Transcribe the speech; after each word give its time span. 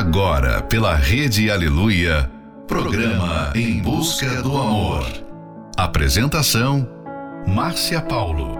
Agora, 0.00 0.62
pela 0.62 0.94
Rede 0.94 1.50
Aleluia, 1.50 2.30
programa 2.66 3.52
Em 3.54 3.82
Busca 3.82 4.42
do 4.42 4.56
Amor. 4.56 5.04
Apresentação: 5.76 6.88
Márcia 7.46 8.00
Paulo. 8.00 8.56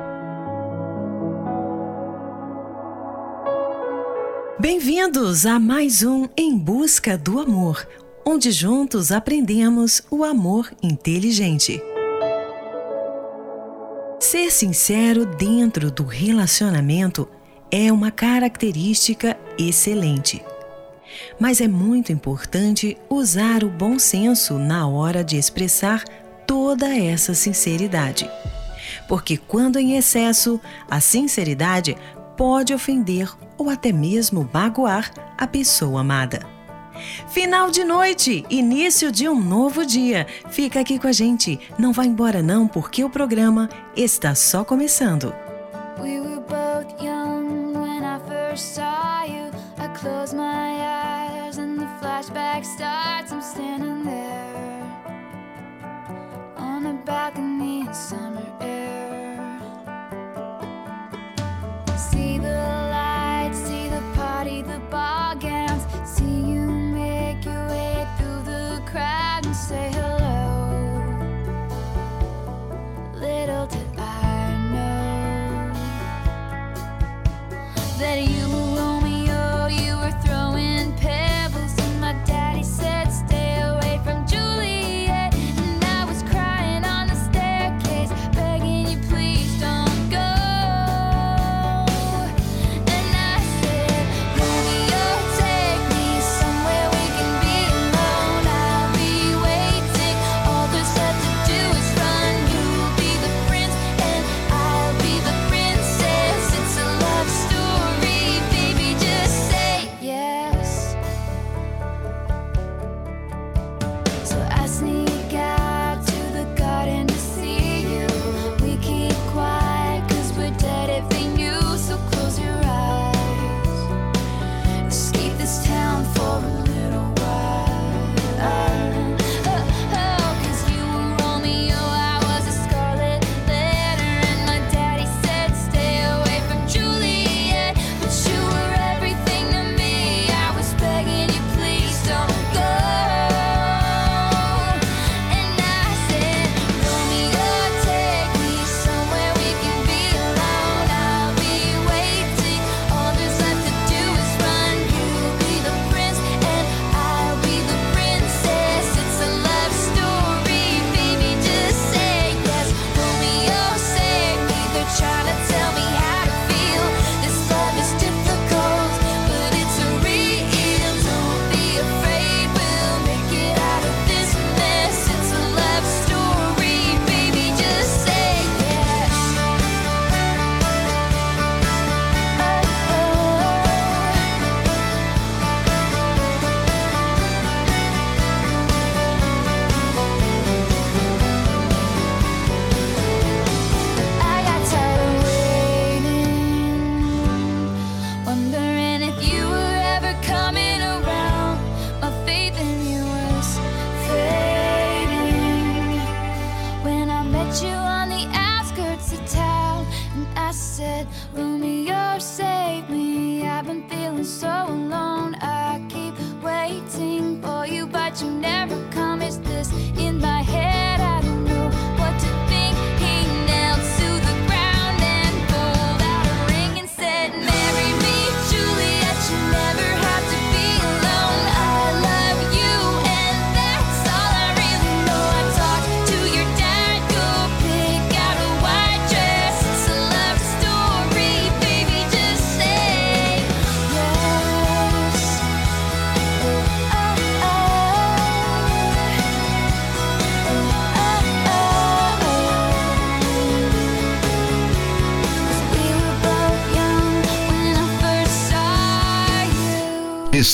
Bem-vindos 4.60 5.46
a 5.46 5.58
mais 5.58 6.02
um 6.02 6.28
Em 6.36 6.58
Busca 6.58 7.16
do 7.16 7.40
Amor, 7.40 7.88
onde 8.22 8.50
juntos 8.50 9.10
aprendemos 9.10 10.02
o 10.10 10.22
amor 10.22 10.70
inteligente. 10.82 11.82
Ser 14.20 14.50
sincero 14.50 15.24
dentro 15.24 15.90
do 15.90 16.04
relacionamento 16.04 17.26
é 17.70 17.90
uma 17.90 18.10
característica 18.10 19.38
excelente. 19.58 20.44
Mas 21.38 21.60
é 21.60 21.68
muito 21.68 22.12
importante 22.12 22.96
usar 23.08 23.64
o 23.64 23.68
bom 23.68 23.98
senso 23.98 24.58
na 24.58 24.86
hora 24.86 25.24
de 25.24 25.36
expressar 25.36 26.04
toda 26.46 26.94
essa 26.94 27.34
sinceridade. 27.34 28.30
Porque 29.08 29.36
quando 29.36 29.78
em 29.78 29.96
excesso, 29.96 30.60
a 30.88 31.00
sinceridade 31.00 31.96
pode 32.36 32.72
ofender 32.72 33.28
ou 33.58 33.68
até 33.68 33.92
mesmo 33.92 34.48
magoar 34.52 35.12
a 35.36 35.46
pessoa 35.46 36.00
amada. 36.00 36.46
Final 37.28 37.70
de 37.70 37.84
noite, 37.84 38.44
início 38.50 39.10
de 39.10 39.28
um 39.28 39.40
novo 39.40 39.84
dia. 39.84 40.26
Fica 40.50 40.80
aqui 40.80 40.98
com 40.98 41.06
a 41.06 41.12
gente. 41.12 41.58
Não 41.78 41.92
vá 41.92 42.04
embora 42.04 42.42
não, 42.42 42.66
porque 42.66 43.04
o 43.04 43.10
programa 43.10 43.68
está 43.96 44.34
só 44.34 44.64
começando. 44.64 45.34
We 46.00 46.20
Close 49.94 50.32
my 50.32 50.70
eyes 51.46 51.58
and 51.58 51.78
the 51.78 51.84
flashback 52.00 52.64
starts. 52.64 53.32
I'm 53.32 53.42
standing 53.42 54.04
there 54.04 54.84
on 56.56 56.86
a 56.86 56.94
balcony 57.04 57.80
in 57.80 57.92
summer 57.92 58.46
air. 58.60 59.60
See 61.98 62.38
the 62.38 62.89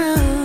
true. 0.00 0.39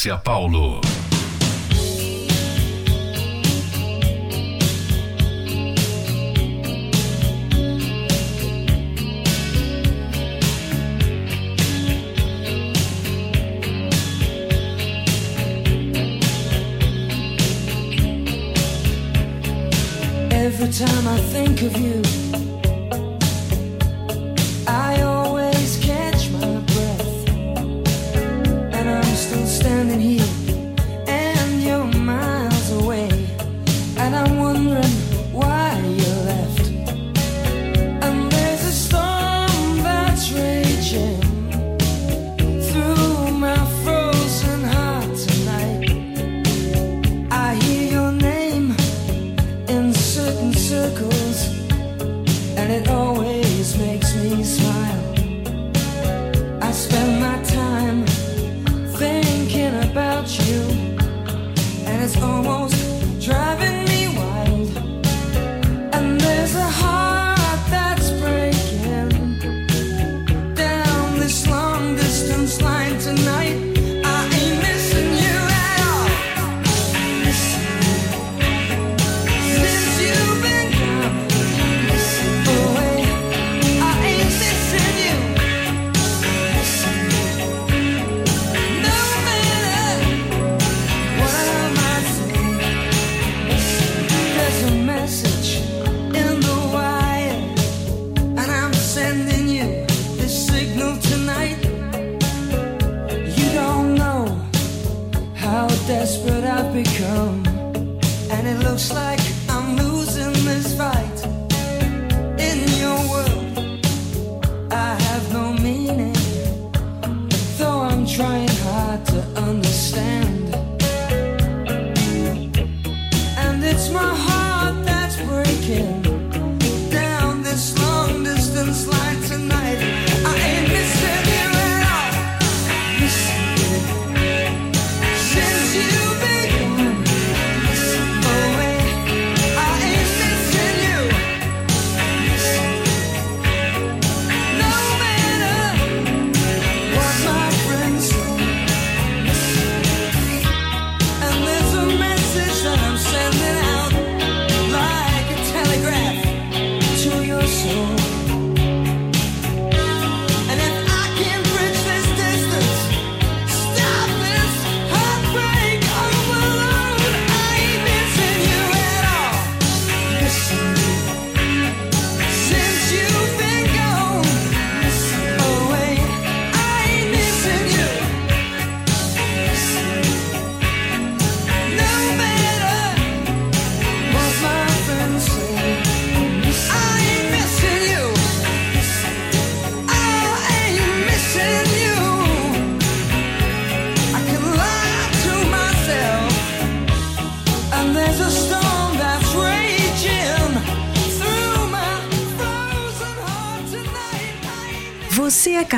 Márcia 0.00 0.16
Paulo. 0.16 0.39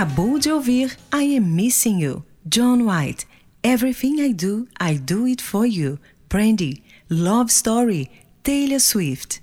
Acabou 0.03 0.37
de 0.37 0.51
ouvir 0.51 0.99
I 1.15 1.37
Am 1.37 1.47
Missing 1.47 2.03
You, 2.03 2.25
John 2.45 2.89
White. 2.89 3.25
Everything 3.63 4.19
I 4.19 4.35
Do, 4.35 4.67
I 4.81 4.99
Do 4.99 5.27
It 5.27 5.41
For 5.41 5.65
You, 5.65 5.97
Brandy. 6.29 6.83
Love 7.09 7.53
Story, 7.53 8.11
Taylor 8.43 8.81
Swift. 8.81 9.41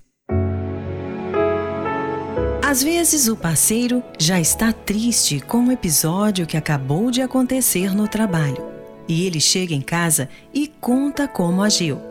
Às 2.62 2.84
vezes 2.84 3.30
o 3.30 3.38
parceiro 3.38 4.04
já 4.20 4.38
está 4.38 4.74
triste 4.74 5.40
com 5.40 5.60
um 5.60 5.72
episódio 5.72 6.46
que 6.46 6.58
acabou 6.58 7.10
de 7.10 7.22
acontecer 7.22 7.96
no 7.96 8.10
trabalho 8.10 8.62
e 9.08 9.26
ele 9.26 9.40
chega 9.40 9.74
em 9.74 9.82
casa 9.82 10.28
e 10.54 10.68
conta 10.68 11.26
como 11.26 11.64
agiu. 11.64 12.02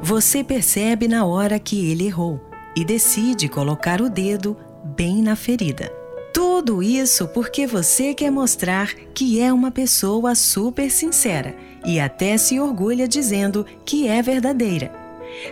Você 0.00 0.44
percebe 0.44 1.08
na 1.08 1.24
hora 1.24 1.58
que 1.58 1.90
ele 1.90 2.06
errou 2.06 2.40
e 2.76 2.84
decide 2.84 3.48
colocar 3.48 4.00
o 4.00 4.08
dedo 4.08 4.56
bem 4.84 5.20
na 5.20 5.34
ferida. 5.34 6.01
Tudo 6.32 6.82
isso 6.82 7.28
porque 7.28 7.66
você 7.66 8.14
quer 8.14 8.30
mostrar 8.30 8.94
que 9.12 9.40
é 9.40 9.52
uma 9.52 9.70
pessoa 9.70 10.34
super 10.34 10.90
sincera 10.90 11.54
e 11.84 12.00
até 12.00 12.38
se 12.38 12.58
orgulha 12.58 13.06
dizendo 13.06 13.66
que 13.84 14.08
é 14.08 14.22
verdadeira. 14.22 14.90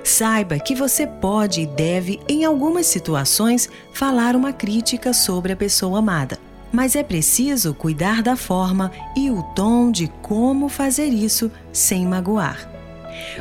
Saiba 0.02 0.58
que 0.58 0.74
você 0.74 1.06
pode 1.06 1.62
e 1.62 1.66
deve, 1.66 2.20
em 2.28 2.44
algumas 2.44 2.86
situações, 2.86 3.68
falar 3.92 4.34
uma 4.34 4.52
crítica 4.52 5.12
sobre 5.12 5.52
a 5.52 5.56
pessoa 5.56 5.98
amada, 5.98 6.38
mas 6.72 6.96
é 6.96 7.02
preciso 7.02 7.74
cuidar 7.74 8.22
da 8.22 8.36
forma 8.36 8.90
e 9.16 9.30
o 9.30 9.42
tom 9.54 9.90
de 9.90 10.08
como 10.22 10.68
fazer 10.68 11.08
isso 11.08 11.50
sem 11.72 12.06
magoar. 12.06 12.70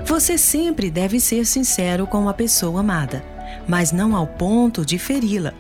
Você 0.06 0.38
sempre 0.38 0.90
deve 0.90 1.20
ser 1.20 1.46
sincero 1.46 2.06
com 2.06 2.28
a 2.28 2.34
pessoa 2.34 2.82
amada, 2.82 3.24
mas 3.68 3.92
não 3.92 4.16
ao 4.16 4.28
ponto 4.28 4.86
de 4.86 4.98
feri-la 4.98 5.54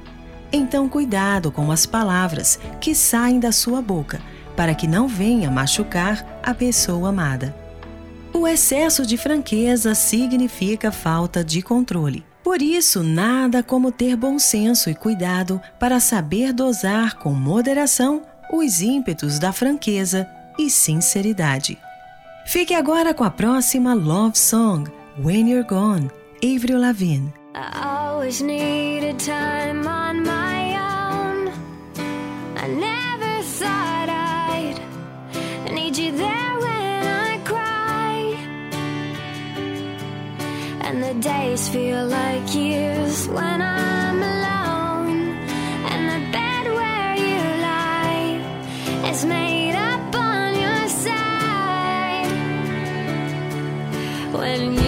então, 0.51 0.89
cuidado 0.89 1.51
com 1.51 1.72
as 1.72 1.86
palavras 1.86 2.60
que 2.82 2.96
saem 2.96 3.39
da 3.39 3.51
sua 3.51 3.82
boca, 3.82 4.22
para 4.56 4.74
que 4.74 4.88
não 4.88 5.08
venha 5.08 5.50
machucar 5.51 6.39
a 6.44 6.53
pessoa 6.53 7.10
amada. 7.10 7.56
O 8.34 8.48
excesso 8.48 9.06
de 9.06 9.18
franqueza 9.18 9.96
significa 9.96 10.91
falta 10.91 11.44
de 11.44 11.62
controle. 11.62 12.25
Por 12.44 12.62
isso, 12.62 13.03
nada 13.03 13.62
como 13.62 13.91
ter 13.91 14.15
bom 14.15 14.39
senso 14.39 14.89
e 14.89 14.96
cuidado 14.96 15.62
para 15.79 16.00
saber 16.00 16.53
dosar 16.53 17.15
com 17.15 17.32
moderação 17.32 18.24
os 18.51 18.82
ímpetos 18.82 19.38
da 19.38 19.51
franqueza 19.51 20.27
e 20.58 20.70
sinceridade. 20.70 21.77
Fique 22.46 22.74
agora 22.74 23.13
com 23.13 23.24
a 23.24 23.29
próxima 23.29 23.94
Love 23.94 24.38
Song, 24.38 24.89
When 25.24 25.51
You're 25.51 25.68
Gone, 25.68 26.10
Avril 26.44 26.79
Lavigne. 26.79 27.38
I 27.56 28.12
always 28.12 28.41
needed 28.44 29.20
time 29.20 29.88
on 29.88 30.24
my 30.24 30.75
own. 30.75 31.51
I 32.56 32.68
never 32.68 33.41
thought 33.41 34.10
I'd 34.10 35.74
need 35.74 35.98
you 35.98 36.12
there 36.12 36.60
when 36.60 37.08
I 37.08 37.39
cry. 37.44 38.36
And 40.82 41.01
the 41.03 41.15
days 41.15 41.68
feel 41.70 42.06
like 42.06 42.53
years 42.53 43.27
when 43.27 43.62
I'm 43.63 44.22
alone. 44.22 45.32
And 45.91 46.01
the 46.13 46.32
bed 46.32 46.65
where 46.68 47.15
you 47.15 47.41
lie 47.65 49.10
is 49.10 49.25
made 49.25 49.75
up 49.75 50.15
on 50.15 50.53
your 50.53 50.88
side. 50.88 52.32
When 54.34 54.78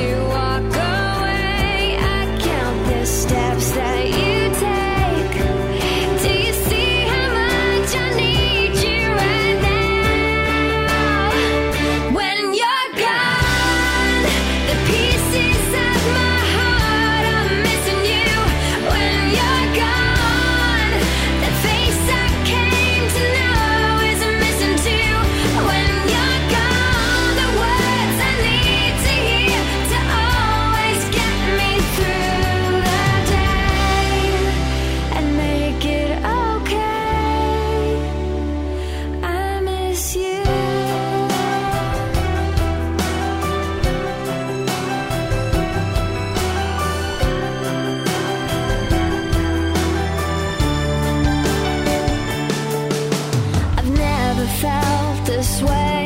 this 55.52 55.62
way 55.64 56.01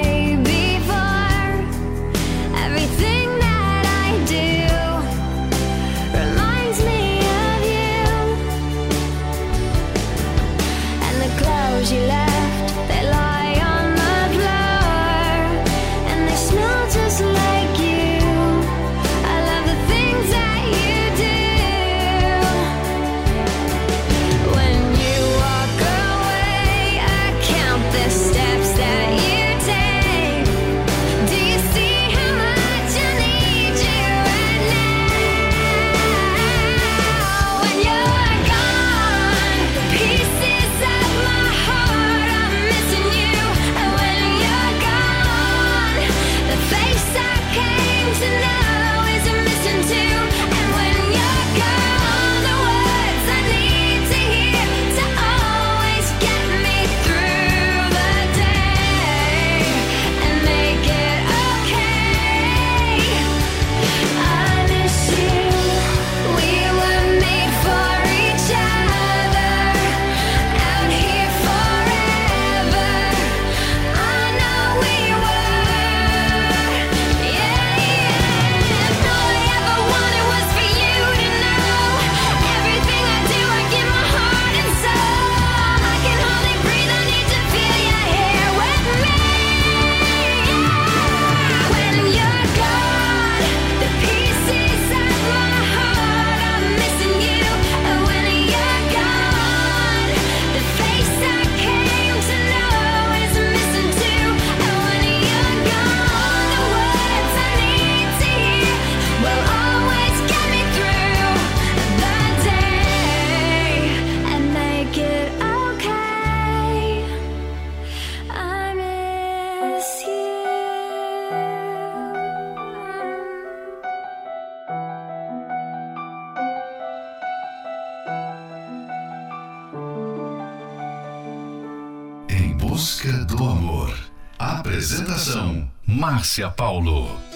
Apresentação: 135.16 135.72
Márcia 135.88 136.50
Paulo. 136.50 137.35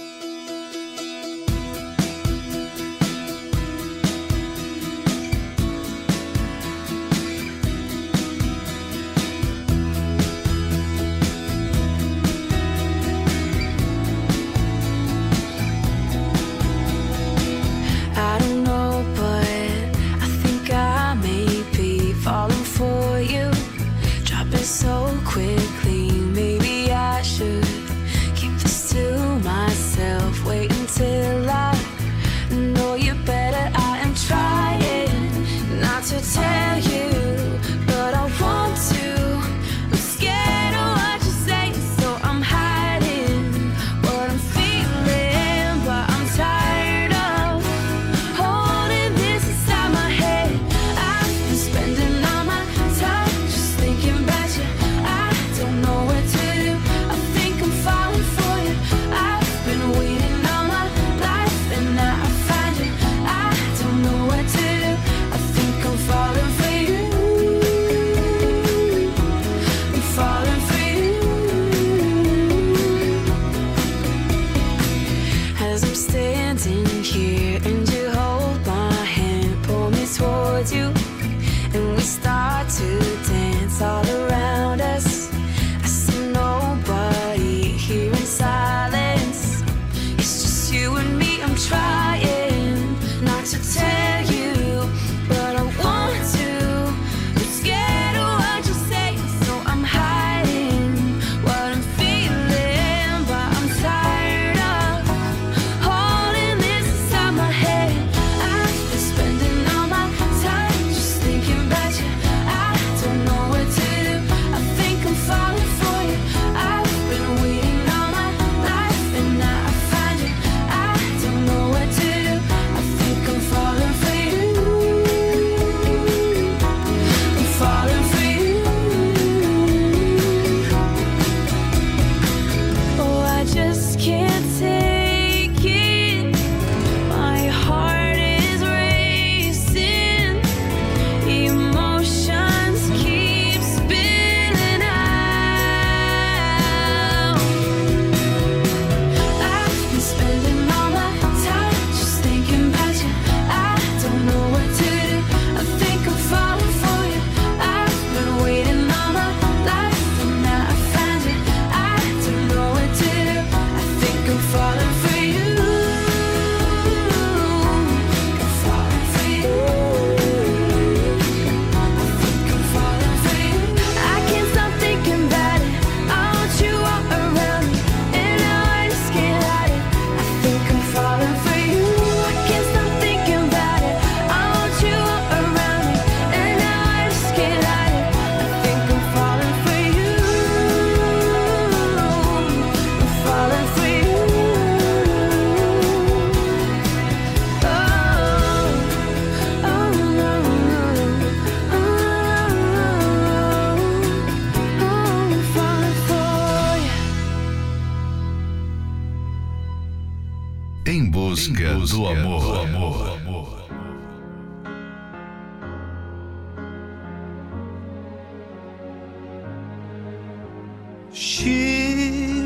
She 211.89 212.05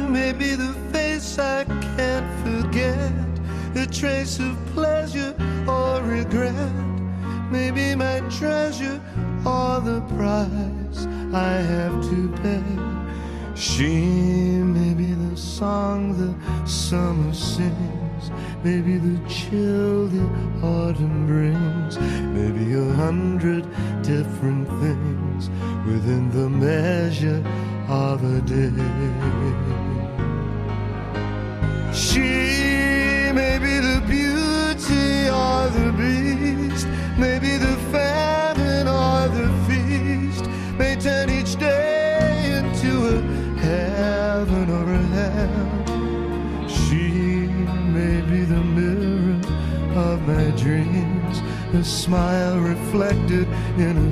may 0.07 0.31
be 0.31 0.55
the 0.55 0.73
face 0.93 1.37
I 1.37 1.65
can't 1.65 2.31
forget, 2.45 3.11
a 3.75 3.85
trace 3.85 4.39
of 4.39 4.55
pleasure 4.73 5.35
or 5.67 6.01
regret. 6.03 6.71
Maybe 7.51 7.95
my 7.95 8.21
treasure 8.29 9.01
or 9.45 9.81
the 9.81 9.99
price 10.15 11.05
I 11.33 11.55
have 11.73 12.01
to 12.09 12.29
pay. 12.41 12.93
She 13.55 13.91
may 14.63 14.93
be 14.93 15.13
the 15.13 15.35
song 15.35 16.17
the 16.17 16.33
summer 16.67 17.33
sings, 17.33 18.31
maybe 18.63 18.97
the 18.97 19.12
hundred 23.13 23.52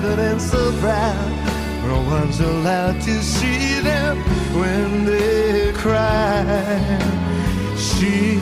Private 0.00 0.18
and 0.20 0.40
so 0.40 0.72
proud. 0.80 1.30
No 1.82 2.02
one's 2.02 2.40
allowed 2.40 3.00
to 3.02 3.22
see 3.22 3.80
them 3.80 4.18
when 4.54 5.04
they 5.04 5.72
cry. 5.72 6.98
She 7.76 8.36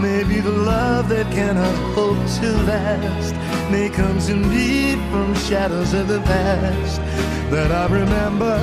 may 0.00 0.24
be 0.24 0.40
the 0.40 0.50
love 0.50 1.08
that 1.10 1.30
cannot 1.32 1.76
hope 1.94 2.22
to 2.40 2.48
last. 2.70 3.34
May 3.70 3.88
comes 3.88 4.28
indeed 4.28 4.98
from 5.10 5.34
shadows 5.34 5.92
of 5.94 6.08
the 6.08 6.20
past 6.22 7.00
that 7.50 7.70
I 7.70 7.86
remember 7.86 8.56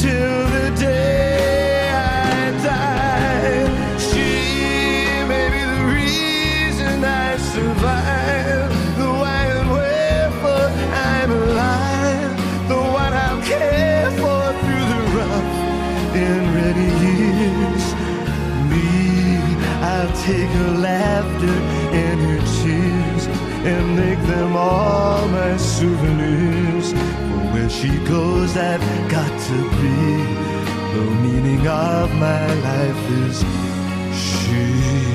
till 0.00 0.40
the 0.56 0.68
day 0.78 1.90
I 1.90 2.52
die. 2.70 3.98
She 3.98 4.30
may 5.32 5.46
be 5.54 5.62
the 5.74 5.82
reason 5.94 7.04
I 7.04 7.36
survive. 7.36 8.03
Take 20.24 20.48
her 20.48 20.70
laughter 20.70 21.56
and 21.92 22.18
her 22.18 22.40
tears 22.62 23.26
and 23.66 23.94
make 23.94 24.18
them 24.26 24.56
all 24.56 25.28
my 25.28 25.54
souvenirs. 25.58 26.92
For 26.92 27.44
where 27.52 27.68
she 27.68 27.90
goes, 28.06 28.56
I've 28.56 28.80
got 29.10 29.32
to 29.48 29.58
be. 29.80 29.98
The 30.94 31.04
meaning 31.24 31.66
of 31.66 32.10
my 32.14 32.46
life 32.68 33.10
is 33.10 33.44
she. 34.16 35.04
She. 35.04 35.13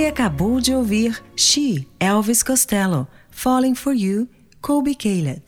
Você 0.00 0.06
acabou 0.06 0.62
de 0.62 0.74
ouvir 0.74 1.22
She, 1.36 1.86
Elvis 2.00 2.42
Costello, 2.42 3.06
Falling 3.30 3.74
for 3.74 3.92
You, 3.92 4.26
Colby 4.62 4.94
Caleb. 4.94 5.42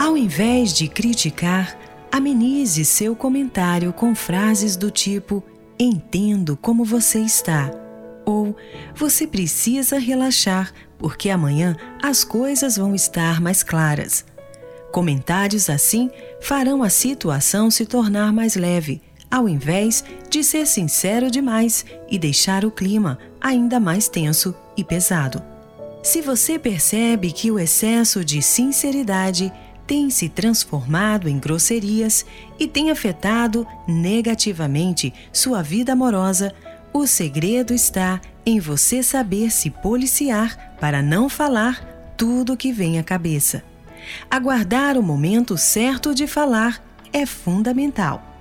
Ao 0.00 0.16
invés 0.16 0.72
de 0.72 0.88
criticar, 0.88 1.78
amenize 2.10 2.86
seu 2.86 3.14
comentário 3.14 3.92
com 3.92 4.14
frases 4.14 4.76
do 4.78 4.90
tipo 4.90 5.44
Entendo 5.78 6.56
como 6.56 6.86
você 6.86 7.18
está 7.18 7.70
ou 8.24 8.56
Você 8.94 9.26
precisa 9.26 9.98
relaxar 9.98 10.72
porque 10.96 11.28
amanhã 11.28 11.76
as 12.02 12.24
coisas 12.24 12.78
vão 12.78 12.94
estar 12.94 13.42
mais 13.42 13.62
claras. 13.62 14.24
Comentários 14.90 15.68
assim 15.68 16.10
farão 16.40 16.82
a 16.82 16.88
situação 16.88 17.70
se 17.70 17.84
tornar 17.84 18.32
mais 18.32 18.56
leve, 18.56 19.02
ao 19.30 19.48
invés 19.48 20.04
de 20.30 20.42
ser 20.42 20.66
sincero 20.66 21.30
demais 21.30 21.84
e 22.10 22.18
deixar 22.18 22.64
o 22.64 22.70
clima 22.70 23.18
ainda 23.40 23.78
mais 23.78 24.08
tenso 24.08 24.54
e 24.76 24.84
pesado. 24.84 25.42
Se 26.02 26.22
você 26.22 26.58
percebe 26.58 27.32
que 27.32 27.50
o 27.50 27.58
excesso 27.58 28.24
de 28.24 28.40
sinceridade 28.40 29.52
tem 29.86 30.10
se 30.10 30.28
transformado 30.28 31.28
em 31.28 31.38
grosserias 31.38 32.24
e 32.58 32.66
tem 32.66 32.90
afetado 32.90 33.66
negativamente 33.86 35.12
sua 35.32 35.62
vida 35.62 35.92
amorosa, 35.92 36.52
o 36.92 37.06
segredo 37.06 37.74
está 37.74 38.20
em 38.44 38.58
você 38.58 39.02
saber 39.02 39.50
se 39.50 39.70
policiar 39.70 40.76
para 40.80 41.02
não 41.02 41.28
falar 41.28 42.14
tudo 42.16 42.54
o 42.54 42.56
que 42.56 42.72
vem 42.72 42.98
à 42.98 43.04
cabeça. 43.04 43.62
Aguardar 44.30 44.96
o 44.96 45.02
momento 45.02 45.56
certo 45.58 46.14
de 46.14 46.26
falar 46.26 46.82
é 47.12 47.26
fundamental. 47.26 48.35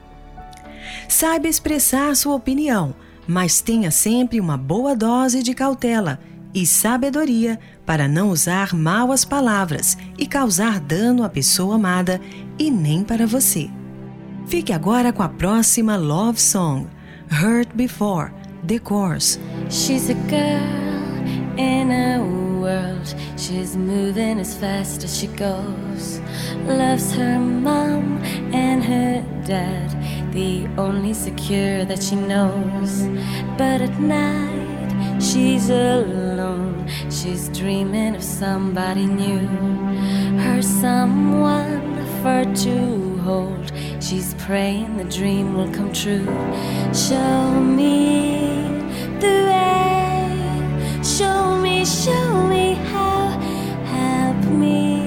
Saiba 1.08 1.48
expressar 1.48 2.16
sua 2.16 2.36
opinião, 2.36 2.96
mas 3.28 3.62
tenha 3.62 3.92
sempre 3.92 4.40
uma 4.40 4.58
boa 4.58 4.96
dose 4.96 5.42
de 5.42 5.54
cautela 5.54 6.20
e 6.54 6.66
sabedoria 6.66 7.60
para 7.86 8.08
não 8.08 8.30
usar 8.30 8.74
mal 8.74 9.12
as 9.12 9.26
palavras 9.26 9.98
e 10.18 10.26
causar 10.26 10.80
dano 10.80 11.24
à 11.24 11.30
pessoa 11.30 11.76
amada 11.76 12.22
e 12.58 12.72
nem 12.72 13.04
para 13.04 13.28
você. 13.28 13.70
Fique 14.48 14.72
agora 14.72 15.12
com 15.12 15.24
a 15.24 15.30
próxima 15.30 15.96
love 15.98 16.40
song, 16.40 16.88
Hurt 17.32 17.70
Before, 17.74 18.32
The 18.66 18.80
Course. 18.80 19.40
She's 19.70 20.10
a 20.10 20.14
girl 20.30 21.58
in 21.58 21.92
a 21.92 22.45
world. 22.66 23.08
She's 23.38 23.76
moving 23.78 24.40
as 24.40 24.58
fast 24.58 25.04
as 25.04 25.16
she 25.20 25.28
goes. 25.28 26.20
Loves 26.66 27.14
her 27.14 27.38
mom 27.38 28.24
and 28.54 28.84
her 28.84 29.24
dad, 29.46 29.90
the 30.34 30.68
only 30.76 31.14
secure 31.14 31.86
that 31.86 32.02
she 32.02 32.16
knows. 32.16 32.92
But 33.60 33.82
at 33.88 34.00
night, 34.00 35.22
she's 35.22 35.70
alone. 35.70 36.90
She's 37.18 37.50
dreaming 37.50 38.16
of 38.16 38.24
somebody 38.24 39.06
new. 39.06 39.46
Her 40.46 40.62
someone 40.64 41.86
for 42.22 42.44
to 42.66 42.78
hold. 43.28 43.72
She's 44.00 44.34
praying 44.46 44.98
the 44.98 45.10
dream 45.18 45.54
will 45.56 45.72
come 45.72 45.94
true. 45.94 46.26
Show 46.94 47.60
me 47.80 48.00
the 49.24 49.36
way. 49.50 49.95
Show 51.18 51.56
me, 51.62 51.86
show 51.86 52.46
me 52.50 52.74
how. 52.92 53.30
Help 53.86 54.52
me 54.52 55.00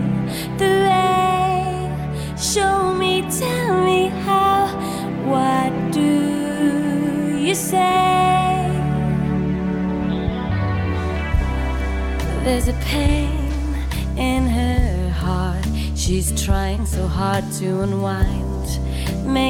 the 0.60 0.70
way. 0.86 2.36
Show 2.38 2.94
me, 2.94 3.24
tell 3.32 3.84
me 3.84 4.10
how. 4.28 4.68
What 5.26 5.74
do 5.92 7.36
you 7.36 7.56
say? 7.56 8.70
There's 12.44 12.68
a 12.68 12.78
pain 12.86 13.74
in 14.16 14.46
her 14.46 15.10
heart. 15.10 15.66
She's 15.96 16.32
trying 16.46 16.86
so 16.86 17.08
hard 17.08 17.44
to 17.54 17.82
unwind. 17.82 18.47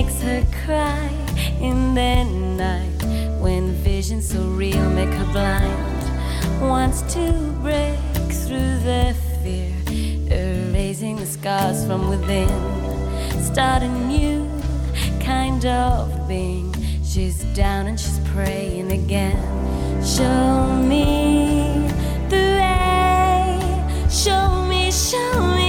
Makes 0.08 0.22
her 0.22 0.46
cry 0.66 1.10
in 1.60 1.94
the 1.94 2.24
night 2.24 3.42
when 3.42 3.74
visions 3.74 4.30
so 4.30 4.40
real 4.40 4.90
make 4.92 5.10
her 5.10 5.32
blind. 5.34 6.62
Wants 6.62 7.02
to 7.16 7.34
break 7.62 8.00
through 8.32 8.80
the 8.88 9.14
fear, 9.44 9.76
erasing 10.32 11.18
the 11.18 11.26
scars 11.26 11.86
from 11.86 12.08
within. 12.08 12.48
Start 13.44 13.84
a 13.84 13.90
new 14.08 14.50
kind 15.20 15.66
of 15.66 16.26
being. 16.26 16.74
She's 17.04 17.44
down 17.54 17.88
and 17.88 18.00
she's 18.00 18.20
praying 18.30 18.94
again. 18.94 19.38
Show 20.06 20.74
me 20.88 21.92
the 22.30 22.46
way. 22.62 24.08
Show 24.10 24.64
me, 24.70 24.90
show 24.90 25.56
me 25.58 25.67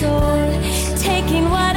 soul, 0.00 0.48
taking 0.96 1.50
what 1.50 1.69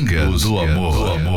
Música, 0.00 0.26
do 0.26 0.58
amor. 0.58 0.92
Do 0.92 1.12
amor. 1.12 1.35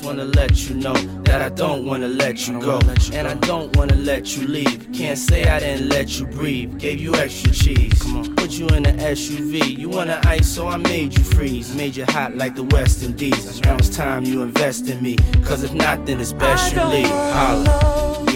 just 0.00 0.06
wanna 0.06 0.24
let 0.24 0.66
you 0.66 0.74
know 0.76 0.94
that 1.24 1.42
I 1.42 1.50
don't 1.50 1.84
wanna 1.84 2.08
let 2.08 2.48
you 2.48 2.58
go. 2.58 2.80
And 3.12 3.28
I 3.28 3.34
don't 3.34 3.76
wanna 3.76 3.96
let 3.96 4.34
you 4.34 4.46
leave. 4.46 4.88
Can't 4.94 5.18
say 5.18 5.44
I 5.44 5.60
didn't 5.60 5.90
let 5.90 6.18
you 6.18 6.26
breathe. 6.26 6.78
Gave 6.78 7.00
you 7.00 7.14
extra 7.16 7.52
cheese. 7.52 8.02
Put 8.36 8.50
you 8.52 8.66
in 8.68 8.86
an 8.86 8.98
SUV. 8.98 9.78
You 9.78 9.90
wanna 9.90 10.18
ice, 10.24 10.48
so 10.48 10.68
I 10.68 10.78
made 10.78 11.18
you 11.18 11.24
freeze. 11.24 11.74
Made 11.74 11.96
you 11.96 12.06
hot 12.06 12.34
like 12.34 12.54
the 12.54 12.64
West 12.64 13.02
Indies. 13.02 13.60
Now 13.60 13.76
it's 13.76 13.94
time 13.94 14.24
you 14.24 14.42
invest 14.42 14.88
in 14.88 15.02
me. 15.02 15.16
Cause 15.44 15.64
if 15.64 15.74
not, 15.74 16.06
then 16.06 16.18
it's 16.20 16.32
best 16.32 16.74
you 16.74 16.82
leave. 16.84 17.06
Holla. 17.08 18.29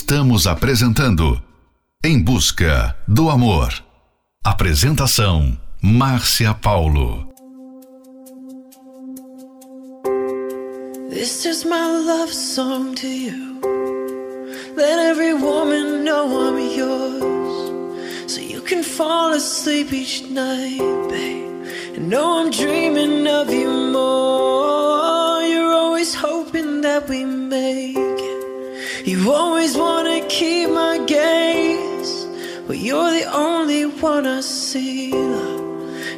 Estamos 0.00 0.46
apresentando 0.46 1.42
Em 2.04 2.22
Busca 2.22 2.96
do 3.08 3.28
Amor. 3.28 3.74
Apresentação: 4.44 5.58
Márcia 5.82 6.54
Paulo. 6.54 7.28
This 11.10 11.44
is 11.44 11.64
my 11.64 11.84
love 12.06 12.32
song 12.32 12.94
to 12.94 13.08
you. 13.08 13.60
Let 14.76 15.00
every 15.00 15.34
woman 15.34 16.04
know 16.04 16.46
I'm 16.46 16.58
yours. 16.60 18.30
So 18.30 18.40
you 18.40 18.62
can 18.62 18.84
fall 18.84 19.32
asleep 19.32 19.92
each 19.92 20.22
night, 20.30 20.78
babe. 21.10 21.66
And 21.96 22.08
know 22.08 22.38
I'm 22.38 22.50
dreaming 22.52 23.26
of 23.26 23.52
you 23.52 23.68
more. 23.68 25.42
You're 25.42 25.74
always 25.74 26.14
hoping 26.14 26.82
that 26.82 27.08
we 27.08 27.24
may. 27.24 28.07
You 29.08 29.32
always 29.32 29.74
wanna 29.74 30.20
keep 30.28 30.68
my 30.68 30.98
gaze, 30.98 32.26
but 32.66 32.76
you're 32.76 33.10
the 33.10 33.24
only 33.34 33.84
one 33.86 34.26
I 34.26 34.42
see. 34.42 35.12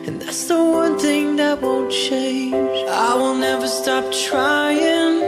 And 0.07 0.21
that's 0.21 0.47
the 0.49 0.61
one 0.61 0.99
thing 0.99 1.37
that 1.37 1.63
won't 1.63 1.93
change. 1.93 2.89
I 2.89 3.15
will 3.15 3.37
never 3.37 3.69
stop 3.69 4.11
trying. 4.11 5.23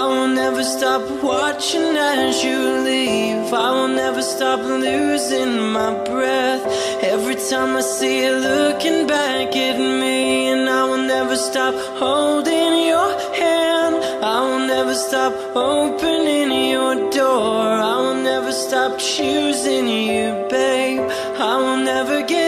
I 0.00 0.04
will 0.12 0.28
never 0.28 0.62
stop 0.64 1.00
watching 1.22 1.96
as 1.96 2.44
you 2.44 2.58
leave. 2.90 3.50
I 3.50 3.70
will 3.76 3.94
never 4.04 4.20
stop 4.20 4.60
losing 4.60 5.72
my 5.72 5.94
breath. 6.04 6.62
Every 7.02 7.36
time 7.36 7.74
I 7.74 7.80
see 7.80 8.24
you 8.24 8.34
looking 8.36 9.06
back 9.06 9.56
at 9.56 9.78
me, 9.78 10.48
and 10.48 10.68
I 10.68 10.84
will 10.84 11.04
never 11.16 11.36
stop 11.36 11.74
holding 11.96 12.86
your 12.86 13.18
hand. 13.32 13.67
Never 14.68 14.94
stop 14.94 15.32
opening 15.56 16.70
your 16.70 17.10
door. 17.10 17.64
I 17.90 17.96
will 18.02 18.22
never 18.22 18.52
stop 18.52 18.98
choosing 18.98 19.88
you, 19.88 20.46
babe. 20.50 21.00
I 21.40 21.56
will 21.56 21.78
never 21.78 22.20
get 22.26 22.47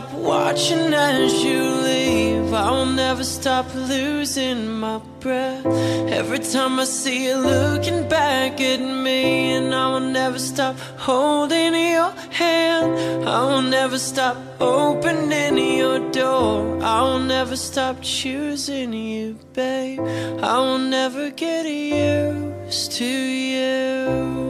stop 0.00 0.12
watching 0.14 0.94
as 0.94 1.44
you 1.44 1.62
leave. 1.62 2.52
I 2.52 2.70
will 2.70 2.86
never 2.86 3.24
stop 3.24 3.66
losing 3.74 4.68
my 4.68 4.98
breath. 5.20 5.66
Every 6.08 6.38
time 6.38 6.78
I 6.78 6.84
see 6.84 7.26
you 7.26 7.36
looking 7.36 8.08
back 8.08 8.60
at 8.60 8.80
me, 8.80 9.52
and 9.56 9.74
I 9.74 9.92
will 9.92 10.08
never 10.12 10.38
stop 10.38 10.76
holding 10.96 11.74
your 11.74 12.12
hand. 12.30 13.28
I 13.28 13.44
will 13.44 13.62
never 13.62 13.98
stop 13.98 14.36
opening 14.60 15.58
your 15.78 15.98
door. 16.10 16.82
I 16.82 17.02
will 17.02 17.20
never 17.20 17.56
stop 17.56 17.96
choosing 18.00 18.92
you, 18.92 19.38
babe. 19.52 20.00
I 20.42 20.58
will 20.58 20.78
never 20.78 21.30
get 21.30 21.66
used 21.66 22.92
to 22.98 23.04
you. 23.04 24.40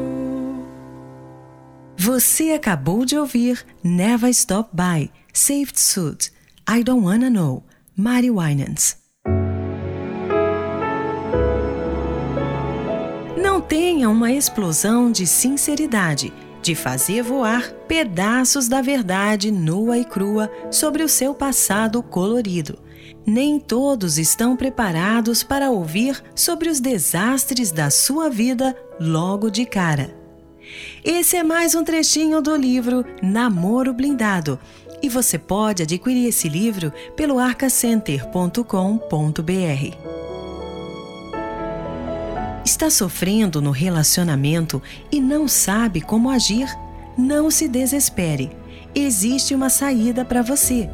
Você 2.02 2.52
acabou 2.52 3.04
de 3.04 3.18
ouvir 3.18 3.62
Never 3.84 4.32
Stop 4.32 4.70
By, 4.72 5.10
Saved 5.42 5.78
Suit, 5.78 6.30
I 6.68 6.82
Don't 6.82 7.02
Wanna 7.02 7.30
Know, 7.30 7.64
Mari 7.96 8.30
Winans. 8.30 8.98
Não 13.42 13.58
tenha 13.58 14.10
uma 14.10 14.30
explosão 14.30 15.10
de 15.10 15.26
sinceridade, 15.26 16.30
de 16.60 16.74
fazer 16.74 17.22
voar 17.22 17.72
pedaços 17.88 18.68
da 18.68 18.82
verdade 18.82 19.50
nua 19.50 19.96
e 19.96 20.04
crua 20.04 20.50
sobre 20.70 21.02
o 21.02 21.08
seu 21.08 21.34
passado 21.34 22.02
colorido. 22.02 22.78
Nem 23.26 23.58
todos 23.58 24.18
estão 24.18 24.54
preparados 24.54 25.42
para 25.42 25.70
ouvir 25.70 26.22
sobre 26.34 26.68
os 26.68 26.80
desastres 26.80 27.72
da 27.72 27.88
sua 27.88 28.28
vida 28.28 28.76
logo 29.00 29.48
de 29.48 29.64
cara. 29.64 30.14
Esse 31.02 31.38
é 31.38 31.42
mais 31.42 31.74
um 31.74 31.82
trechinho 31.82 32.42
do 32.42 32.54
livro 32.54 33.06
Namoro 33.22 33.94
Blindado. 33.94 34.60
E 35.02 35.08
você 35.08 35.38
pode 35.38 35.82
adquirir 35.82 36.28
esse 36.28 36.48
livro 36.48 36.92
pelo 37.16 37.38
arcacenter.com.br. 37.38 40.10
Está 42.64 42.90
sofrendo 42.90 43.60
no 43.60 43.70
relacionamento 43.70 44.82
e 45.10 45.20
não 45.20 45.48
sabe 45.48 46.00
como 46.00 46.30
agir? 46.30 46.68
Não 47.16 47.50
se 47.50 47.66
desespere. 47.66 48.50
Existe 48.94 49.54
uma 49.54 49.70
saída 49.70 50.24
para 50.24 50.42
você. 50.42 50.90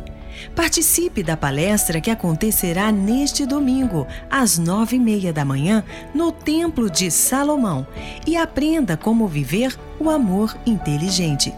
Participe 0.55 1.23
da 1.23 1.37
palestra 1.37 2.01
que 2.01 2.11
acontecerá 2.11 2.93
neste 2.93 3.47
domingo, 3.47 4.07
às 4.31 4.59
nove 4.59 4.97
e 4.97 5.01
meia 5.01 5.33
da 5.33 5.45
manhã, 5.45 5.83
no 6.15 6.31
Templo 6.31 6.91
de 6.91 7.11
Salomão 7.11 7.87
e 8.27 8.37
aprenda 8.37 8.97
como 8.97 9.27
viver 9.27 9.77
o 9.99 10.11
amor 10.11 10.57
inteligente. 10.67 11.53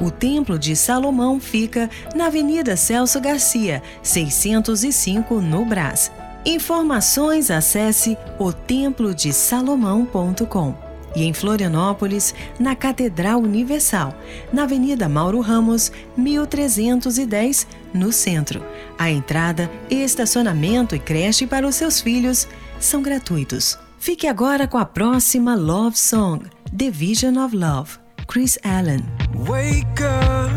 O 0.00 0.10
Templo 0.10 0.58
de 0.58 0.74
Salomão 0.74 1.38
fica 1.40 1.88
na 2.14 2.26
Avenida 2.26 2.76
Celso 2.76 3.20
Garcia, 3.20 3.82
605, 4.02 5.40
no 5.40 5.64
Brás. 5.64 6.10
Informações 6.46 7.50
acesse 7.50 8.18
otemplodesalomão.com. 8.38 10.84
E 11.16 11.22
em 11.22 11.32
Florianópolis, 11.32 12.34
na 12.58 12.74
Catedral 12.74 13.38
Universal, 13.38 14.12
na 14.52 14.64
Avenida 14.64 15.08
Mauro 15.08 15.40
Ramos, 15.40 15.92
1310, 16.16 17.68
no 17.94 18.12
centro. 18.12 18.64
A 18.98 19.08
entrada, 19.10 19.70
estacionamento 19.88 20.96
e 20.96 20.98
creche 20.98 21.46
para 21.46 21.66
os 21.66 21.76
seus 21.76 22.00
filhos 22.00 22.48
são 22.80 23.00
gratuitos. 23.00 23.78
Fique 23.98 24.26
agora 24.26 24.66
com 24.66 24.76
a 24.76 24.84
próxima 24.84 25.54
Love 25.54 25.96
Song, 25.96 26.44
The 26.76 26.90
Vision 26.90 27.38
of 27.38 27.56
Love, 27.56 27.92
Chris 28.26 28.58
Allen. 28.64 29.02
Wake 29.46 30.00
up 30.00 30.53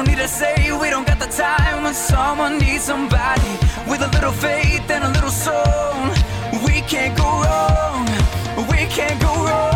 don't 0.00 0.16
need 0.16 0.22
to 0.22 0.28
say 0.28 0.72
we 0.80 0.88
don't 0.88 1.06
got 1.06 1.18
the 1.18 1.26
time 1.26 1.82
when 1.82 1.92
someone 1.92 2.56
needs 2.58 2.84
somebody. 2.84 3.52
With 3.86 4.00
a 4.00 4.08
little 4.14 4.32
faith 4.32 4.90
and 4.90 5.04
a 5.04 5.10
little 5.10 5.30
soul, 5.30 6.08
we 6.64 6.80
can't 6.92 7.14
go 7.18 7.24
wrong. 7.24 8.06
We 8.70 8.86
can't 8.86 9.20
go 9.20 9.44
wrong. 9.44 9.69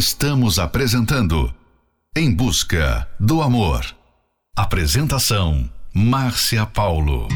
Estamos 0.00 0.58
apresentando 0.58 1.52
Em 2.16 2.34
Busca 2.34 3.06
do 3.20 3.42
Amor. 3.42 3.84
Apresentação: 4.56 5.70
Márcia 5.92 6.64
Paulo. 6.64 7.28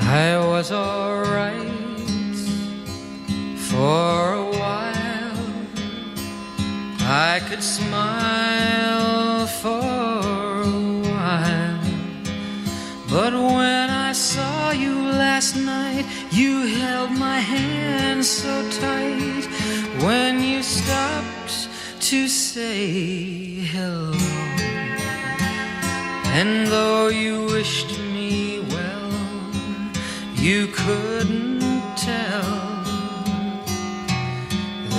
I 0.00 0.38
was 0.48 0.72
alright 0.72 1.68
for 3.68 4.32
a 4.32 4.44
while. 4.50 5.36
I 7.00 7.40
could 7.50 7.62
smile 7.62 8.89
last 15.40 15.56
night, 15.56 16.04
you 16.30 16.66
held 16.66 17.10
my 17.12 17.38
hand 17.38 18.22
so 18.22 18.52
tight. 18.72 19.46
When 20.04 20.42
you 20.42 20.62
stopped 20.62 21.70
to 22.08 22.28
say 22.28 23.64
hello. 23.72 24.12
And 26.38 26.66
though 26.66 27.08
you 27.08 27.46
wished 27.46 27.98
me 28.12 28.60
well, 28.68 29.12
you 30.34 30.66
couldn't 30.66 31.60
tell 31.96 32.84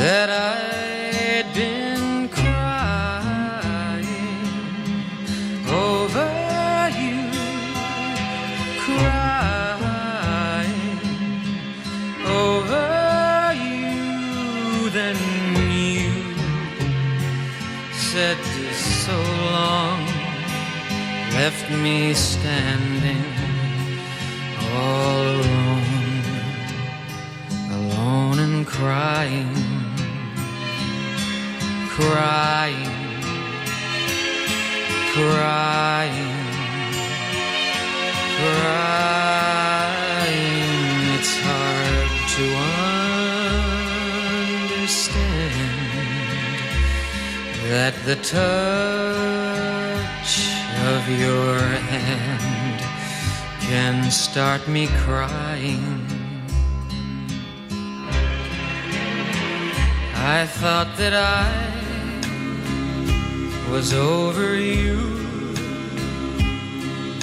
that 0.01 0.27
I'd 0.31 0.60
me 21.79 22.13
standing 22.13 23.23
all 24.73 25.21
alone, 25.21 26.23
alone 27.71 28.39
and 28.39 28.65
crying, 28.67 29.53
crying, 31.89 32.91
crying, 35.13 36.35
crying. 38.37 39.21
It's 41.17 41.33
hard 41.47 42.11
to 42.35 42.45
understand 44.81 45.11
that 47.69 47.93
the 48.05 48.15
touch 48.17 49.40
of 50.97 51.07
your 51.07 51.57
hand 51.93 52.81
can 53.61 54.11
start 54.11 54.67
me 54.67 54.87
crying. 55.05 55.85
I 60.15 60.45
thought 60.59 60.91
that 60.97 61.13
I 61.13 61.49
was 63.71 63.93
over 63.93 64.55
you, 64.55 64.99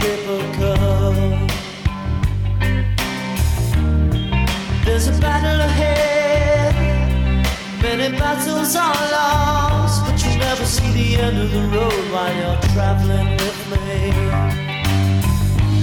paper 0.00 0.52
cup. 0.58 1.14
There's 4.84 5.06
a 5.08 5.12
battle 5.20 5.60
ahead, 5.60 6.17
many 8.10 8.20
battles 8.20 8.74
are 8.76 8.94
lost, 9.10 10.04
but 10.04 10.24
you 10.24 10.38
never 10.38 10.64
see 10.64 10.90
the 10.92 11.16
end 11.16 11.38
of 11.38 11.50
the 11.50 11.60
road 11.76 12.12
while 12.12 12.34
you're 12.34 12.60
traveling 12.72 13.30
with 13.32 13.70
me. 13.70 14.10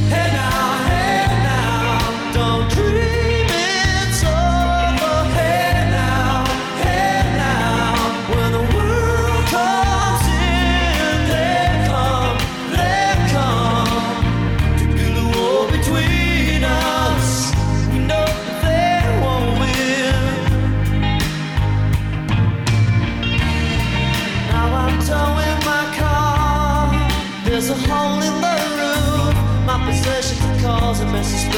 Hey 0.09 0.32
now, 0.34 0.88
hey 0.88 1.34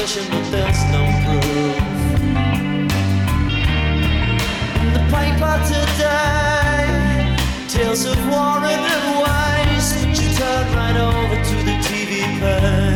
suspicion, 0.08 0.30
but 0.30 0.50
there's 0.50 0.84
no 0.92 1.02
proof. 1.24 1.76
In 4.80 4.92
the 4.92 5.04
paper 5.12 5.54
today, 5.68 7.36
tales 7.68 8.04
of 8.06 8.18
war 8.28 8.64
and 8.64 8.82
waste. 9.22 9.94
But 10.04 10.20
you 10.20 10.28
turn 10.34 10.66
right 10.76 10.96
over 10.96 11.36
to 11.44 11.56
the 11.64 11.76
TV 11.86 12.22
page. 12.40 12.87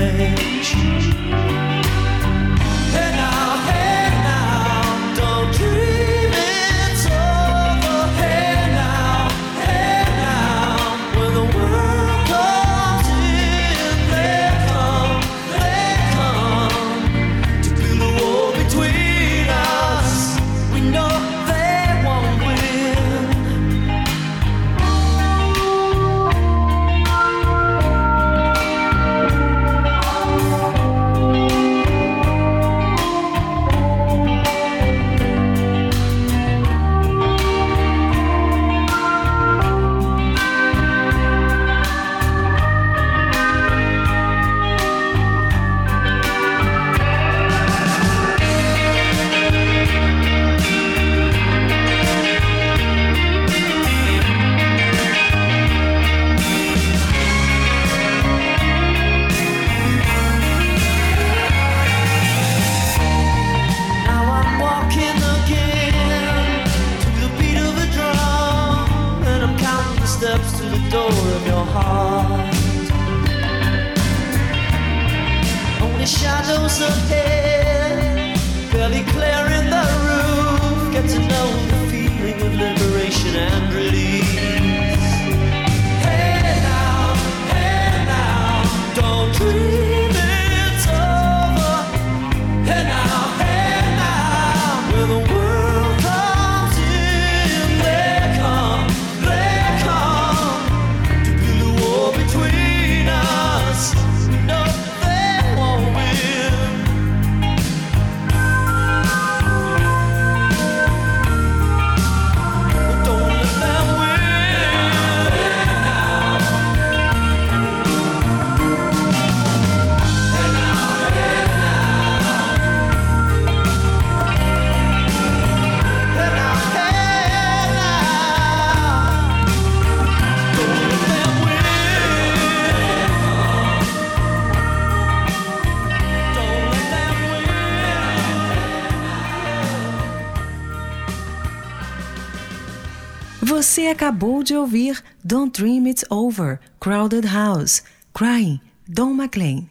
De 144.42 144.54
ouvir 144.56 145.02
Don't 145.24 145.60
Dream 145.60 145.86
It's 145.86 146.04
Over, 146.10 146.58
Crowded 146.80 147.26
House, 147.26 147.82
Crying, 148.12 148.60
Don 148.88 149.14
McLean. 149.14 149.66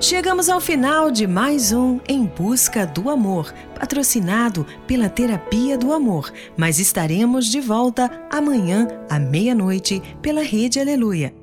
Chegamos 0.00 0.48
ao 0.48 0.62
final 0.62 1.10
de 1.10 1.26
mais 1.26 1.72
um 1.72 2.00
Em 2.08 2.24
Busca 2.24 2.86
do 2.86 3.10
Amor, 3.10 3.52
patrocinado 3.78 4.66
pela 4.86 5.10
Terapia 5.10 5.76
do 5.76 5.92
Amor, 5.92 6.32
mas 6.56 6.78
estaremos 6.78 7.46
de 7.46 7.60
volta 7.60 8.10
amanhã 8.30 8.88
à 9.10 9.18
meia-noite 9.18 10.02
pela 10.22 10.42
Rede 10.42 10.80
Aleluia. 10.80 11.34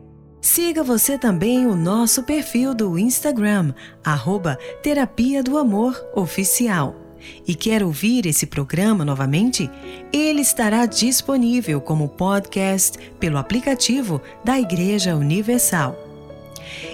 Siga 0.41 0.83
você 0.83 1.19
também 1.19 1.67
o 1.67 1.75
nosso 1.75 2.23
perfil 2.23 2.73
do 2.73 2.97
Instagram, 2.97 3.75
arroba 4.03 4.57
Terapia 4.81 5.43
do 5.43 5.57
Amor 5.57 5.95
Oficial. 6.15 7.06
E 7.47 7.55
quer 7.55 7.83
ouvir 7.83 8.25
esse 8.25 8.45
programa 8.45 9.05
novamente? 9.05 9.69
Ele 10.11 10.41
estará 10.41 10.85
disponível 10.85 11.79
como 11.79 12.09
podcast 12.09 12.97
pelo 13.19 13.37
aplicativo 13.37 14.21
da 14.43 14.59
Igreja 14.59 15.15
Universal. 15.15 16.07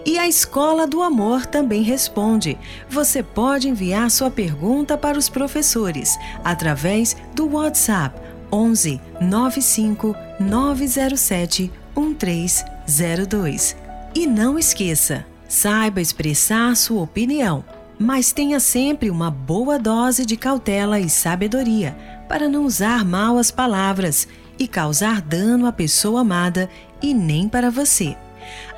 E 0.06 0.20
a 0.20 0.28
Escola 0.28 0.86
do 0.86 1.02
Amor 1.02 1.46
também 1.46 1.82
responde. 1.82 2.58
Você 2.90 3.24
pode 3.24 3.68
enviar 3.68 4.12
sua 4.12 4.30
pergunta 4.30 4.98
para 4.98 5.18
os 5.18 5.30
professores 5.30 6.18
através 6.44 7.16
do 7.34 7.50
WhatsApp 7.50 8.20
11 8.52 9.02
95 9.20 10.16
907 10.40 11.72
1302. 11.96 13.76
E 14.16 14.28
não 14.28 14.60
esqueça, 14.60 15.26
saiba 15.50 16.00
expressar 16.00 16.76
sua 16.76 17.02
opinião, 17.02 17.64
mas 18.00 18.32
tenha 18.32 18.60
sempre 18.60 19.10
uma 19.10 19.30
boa 19.30 19.78
dose 19.78 20.26
de 20.26 20.36
cautela 20.36 21.00
e 21.00 21.10
sabedoria 21.10 21.96
para 22.28 22.50
não 22.50 22.66
usar 22.66 23.06
mal 23.06 23.38
as 23.38 23.52
palavras 23.52 24.28
e 24.58 24.68
causar 24.68 25.22
dano 25.22 25.66
à 25.66 25.72
pessoa 25.72 26.22
amada 26.22 26.70
e 27.02 27.14
nem 27.14 27.48
para 27.48 27.70
você. 27.70 28.16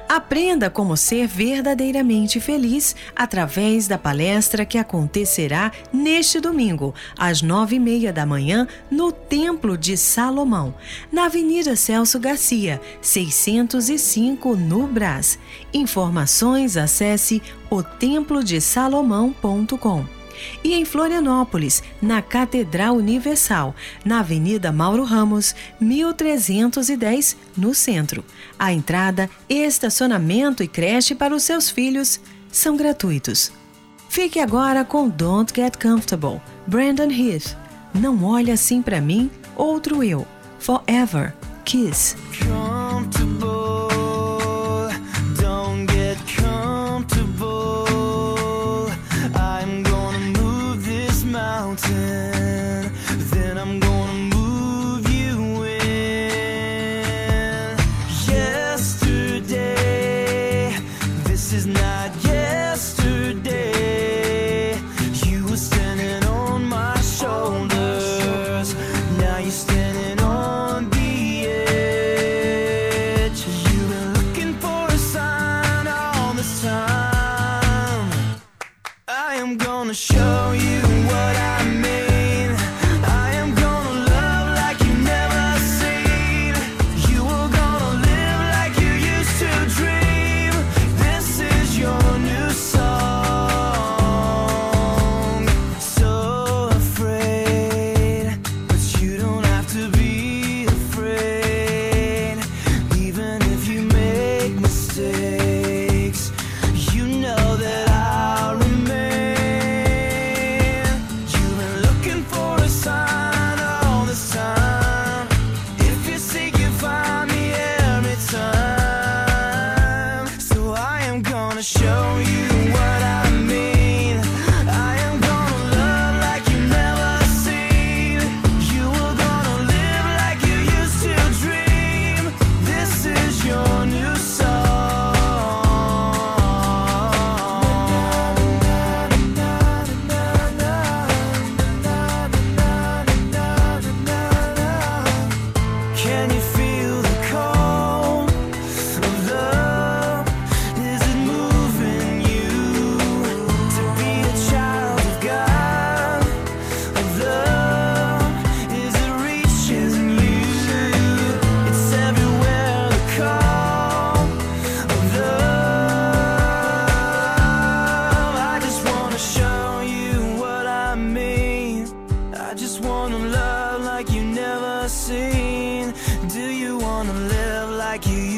Aprenda 0.07 0.69
como 0.69 0.95
ser 0.95 1.27
verdadeiramente 1.27 2.39
feliz 2.39 2.95
através 3.15 3.87
da 3.87 3.97
palestra 3.97 4.63
que 4.63 4.77
acontecerá 4.77 5.71
neste 5.91 6.39
domingo, 6.39 6.93
às 7.17 7.41
nove 7.41 7.77
e 7.77 7.79
meia 7.79 8.13
da 8.13 8.23
manhã, 8.25 8.67
no 8.89 9.11
Templo 9.11 9.75
de 9.75 9.97
Salomão, 9.97 10.73
na 11.11 11.25
Avenida 11.25 11.75
Celso 11.75 12.19
Garcia, 12.19 12.79
605, 13.01 14.55
no 14.55 14.85
Brás. 14.85 15.39
Informações 15.73 16.77
acesse 16.77 17.41
otemplodesalomão.com 17.69 20.15
e 20.63 20.73
em 20.73 20.85
Florianópolis, 20.85 21.83
na 22.01 22.21
Catedral 22.21 22.95
Universal, 22.95 23.75
na 24.03 24.19
Avenida 24.19 24.71
Mauro 24.71 25.03
Ramos, 25.03 25.55
1310, 25.79 27.37
no 27.55 27.73
centro. 27.73 28.23
A 28.57 28.71
entrada, 28.71 29.29
estacionamento 29.49 30.63
e 30.63 30.67
creche 30.67 31.13
para 31.13 31.35
os 31.35 31.43
seus 31.43 31.69
filhos 31.69 32.19
são 32.51 32.77
gratuitos. 32.77 33.51
Fique 34.09 34.39
agora 34.39 34.85
com 34.85 35.09
Don't 35.09 35.53
Get 35.53 35.75
Comfortable, 35.81 36.41
Brandon 36.65 37.11
Heath. 37.11 37.57
Não 37.93 38.23
olhe 38.23 38.51
assim 38.51 38.81
para 38.81 39.01
mim, 39.01 39.29
outro 39.55 40.03
eu. 40.03 40.25
Forever, 40.59 41.33
Kiss. 41.65 42.15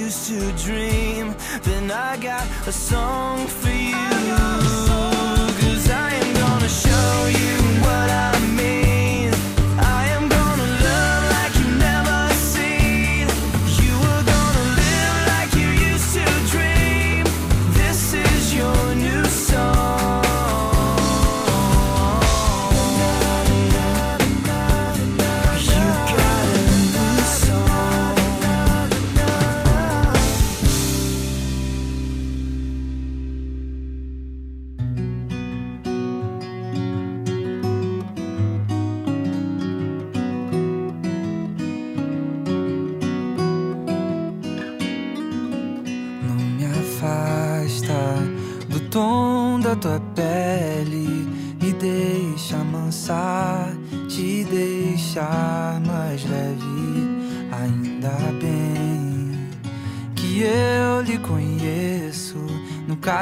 used 0.07 0.27
to 0.27 0.39
dream. 0.65 1.35
Then 1.63 1.91
I 1.91 2.15
got 2.15 2.47
a 2.65 2.71
song 2.71 3.45
for 3.45 3.69
you. 3.69 4.66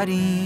body. 0.05 0.44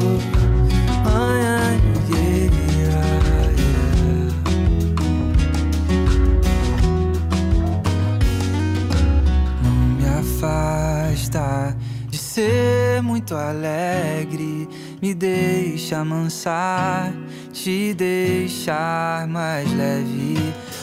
Não 9.63 9.73
me 9.97 10.07
afasta 10.07 11.77
de 12.09 12.19
ser 12.19 13.03
muito 13.03 13.35
alegre, 13.35 14.69
me 15.03 15.15
deixa 15.15 15.99
amansar, 15.99 17.13
te 17.53 17.95
deixar 17.95 19.27
mais 19.27 19.69
leve. 19.73 20.39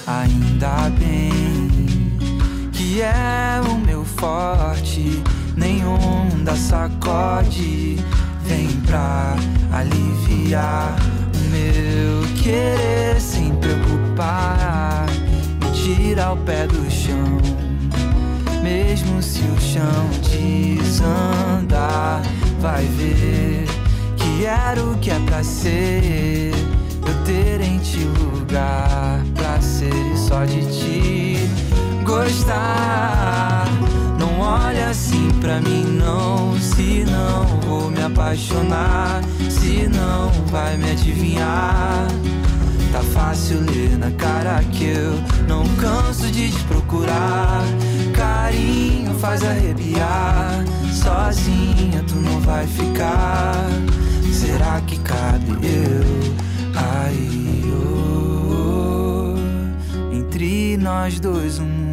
Ainda 0.06 0.90
bem 0.98 1.58
que 2.72 3.02
é 3.02 3.62
o 3.70 3.76
meu 3.86 3.97
forte, 4.18 5.22
nenhum 5.56 6.44
da 6.44 6.56
sacode. 6.56 7.98
Vem 8.44 8.68
pra 8.86 9.36
aliviar 9.72 10.96
o 11.36 11.40
meu 11.50 12.24
querer 12.42 13.20
sem 13.20 13.54
preocupar, 13.56 15.06
me 15.62 15.72
tira 15.72 16.32
o 16.34 16.38
pé 16.38 16.68
do 16.68 16.90
chão. 16.90 17.38
Mesmo 18.64 19.22
se 19.22 19.42
o 19.42 19.62
chão 19.62 20.10
desandar, 20.32 22.22
vai 22.60 22.86
ver 22.86 23.66
que 24.18 24.46
era 24.46 24.84
o 24.84 24.98
que 24.98 25.12
é 25.12 25.20
pra 25.26 25.44
ser. 25.44 26.54
Eu 27.06 27.14
ter 27.24 27.62
em 27.62 27.78
ti 27.80 28.00
lugar 28.20 29.22
pra 29.34 29.62
ser 29.62 29.94
e 30.14 30.18
só 30.18 30.44
de 30.44 30.66
ti 30.66 31.50
gostar. 32.04 33.66
Olha 34.48 34.92
assim 34.92 35.30
pra 35.42 35.60
mim, 35.60 35.84
não. 35.84 36.58
Se 36.58 37.04
não 37.04 37.60
vou 37.68 37.92
me 37.92 38.02
apaixonar, 38.02 39.22
se 39.50 39.90
não 39.90 40.32
vai 40.46 40.78
me 40.78 40.92
adivinhar. 40.92 42.08
Tá 42.94 43.02
fácil 43.02 43.60
ler 43.60 43.98
na 43.98 44.10
cara 44.12 44.64
que 44.72 44.86
eu 44.86 45.22
não 45.50 45.66
canso 45.76 46.32
de 46.32 46.50
te 46.50 46.64
procurar. 46.64 47.62
Carinho 48.16 49.14
faz 49.16 49.44
arrepiar. 49.44 50.64
Sozinha 50.94 52.02
tu 52.08 52.16
não 52.16 52.40
vai 52.40 52.66
ficar. 52.68 53.68
Será 54.32 54.80
que 54.88 54.98
cabe 55.00 55.58
eu 55.62 56.34
aí? 56.74 57.64
oh, 58.50 59.36
entre 60.16 60.78
nós 60.78 61.20
dois, 61.20 61.60
o 61.60 61.87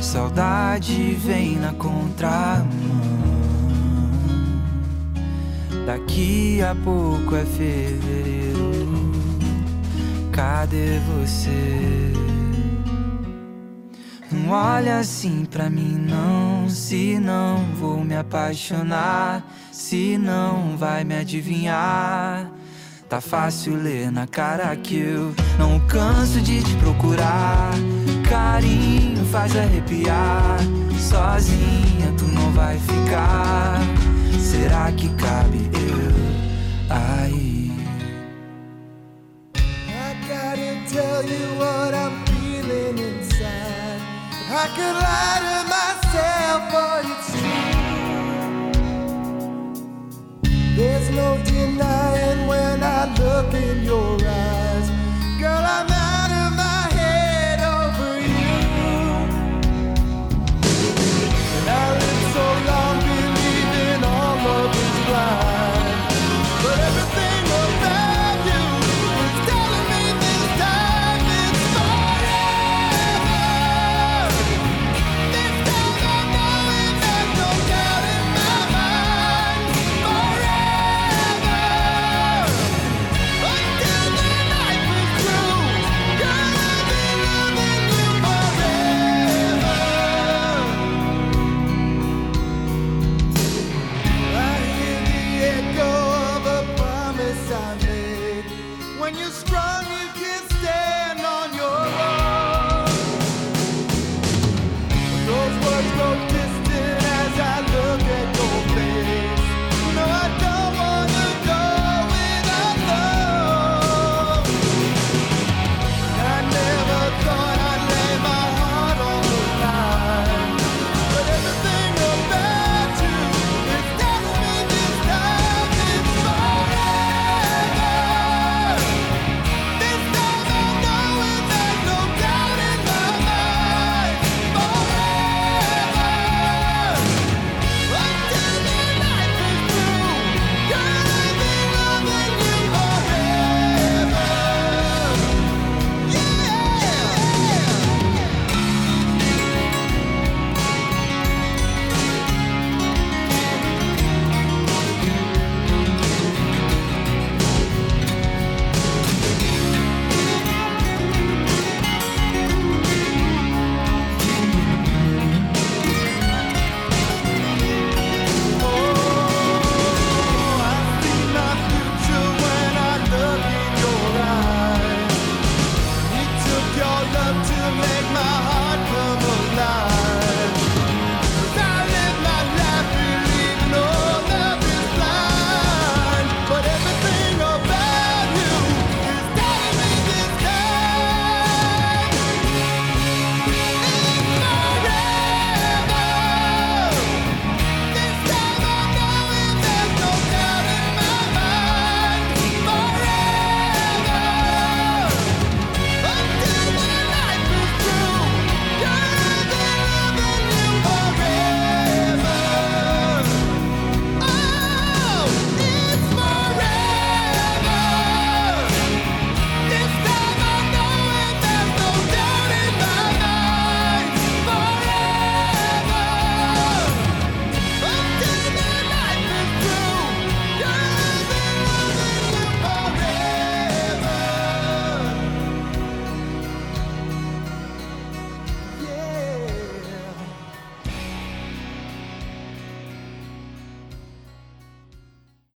Saudade 0.00 1.14
vem 1.14 1.56
na 1.56 1.72
contramão. 1.74 2.66
Daqui 5.86 6.62
a 6.62 6.74
pouco 6.74 7.36
é 7.36 7.44
fevereiro. 7.44 9.12
Cadê 10.32 10.98
você? 11.00 12.12
Não 14.32 14.50
olha 14.50 14.98
assim 14.98 15.44
pra 15.44 15.68
mim, 15.68 16.06
não. 16.08 16.68
Se 16.68 17.18
não 17.18 17.64
vou 17.74 18.04
me 18.04 18.16
apaixonar, 18.16 19.44
se 19.70 20.16
não 20.16 20.76
vai 20.76 21.04
me 21.04 21.16
adivinhar. 21.16 22.50
Tá 23.08 23.20
fácil 23.20 23.74
ler 23.74 24.10
na 24.10 24.26
cara 24.26 24.74
que 24.76 24.96
eu 24.96 25.34
não 25.58 25.80
canso 25.86 26.40
de 26.40 26.62
te 26.62 26.76
procurar 26.76 27.72
carinho 28.30 29.24
faz 29.26 29.54
arrepiar. 29.56 30.60
Sozinha 30.96 32.14
tu 32.16 32.24
não 32.26 32.52
vai 32.52 32.78
ficar. 32.78 33.80
Será 34.38 34.92
que 34.92 35.08
cabe 35.16 35.68
eu 35.74 36.14
aí? 36.88 37.72
I 39.56 40.14
gotta 40.28 40.76
tell 40.88 41.24
you 41.24 41.58
what 41.58 41.92
I'm 41.92 42.24
feeling 42.26 42.98
inside. 42.98 44.00
I 44.48 44.68
could 44.76 44.96
lie 44.96 45.40
to 45.46 45.56
myself, 45.74 46.60
for 46.70 47.02
you 47.08 47.16
too. 47.26 47.50
There's 50.76 51.08
no 51.10 51.28
denying 51.44 52.46
when 52.46 52.82
I 52.82 53.06
look 53.18 53.52
in 53.54 53.84
your 53.84 54.16
eyes. 54.24 54.59